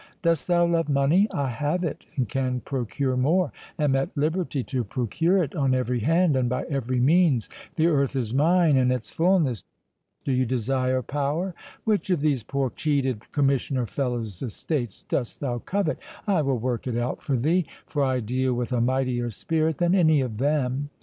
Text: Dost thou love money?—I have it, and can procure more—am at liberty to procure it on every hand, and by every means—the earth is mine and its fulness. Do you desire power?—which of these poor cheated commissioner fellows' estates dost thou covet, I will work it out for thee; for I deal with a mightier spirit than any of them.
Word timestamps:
Dost 0.23 0.47
thou 0.47 0.65
love 0.65 0.89
money?—I 0.89 1.49
have 1.49 1.83
it, 1.83 2.05
and 2.15 2.27
can 2.27 2.61
procure 2.61 3.15
more—am 3.15 3.95
at 3.95 4.09
liberty 4.17 4.63
to 4.63 4.83
procure 4.83 5.43
it 5.43 5.53
on 5.53 5.75
every 5.75 5.99
hand, 5.99 6.35
and 6.35 6.49
by 6.49 6.63
every 6.71 6.99
means—the 6.99 7.85
earth 7.85 8.15
is 8.15 8.33
mine 8.33 8.77
and 8.77 8.91
its 8.91 9.11
fulness. 9.11 9.63
Do 10.25 10.31
you 10.31 10.47
desire 10.47 11.03
power?—which 11.03 12.09
of 12.09 12.21
these 12.21 12.41
poor 12.41 12.71
cheated 12.71 13.31
commissioner 13.31 13.85
fellows' 13.85 14.41
estates 14.41 15.03
dost 15.03 15.39
thou 15.39 15.59
covet, 15.59 15.99
I 16.25 16.41
will 16.41 16.57
work 16.57 16.87
it 16.87 16.97
out 16.97 17.21
for 17.21 17.37
thee; 17.37 17.67
for 17.85 18.03
I 18.03 18.21
deal 18.21 18.55
with 18.55 18.73
a 18.73 18.81
mightier 18.81 19.29
spirit 19.29 19.77
than 19.77 19.93
any 19.93 20.19
of 20.21 20.39
them. 20.39 20.89